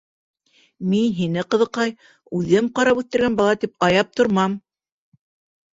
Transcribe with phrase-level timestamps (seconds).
[0.93, 1.93] Мин һине, ҡыҙыҡай,
[2.41, 4.59] үҙем ҡарап үҫтергән бала тип аяп тормам!